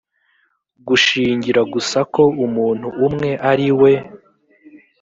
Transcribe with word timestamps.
gushingira 0.87 1.61
gusa 1.73 1.99
ko 2.13 2.23
umuntu 2.45 2.87
umwe 3.05 3.29
ari 3.51 3.69
we 3.79 3.91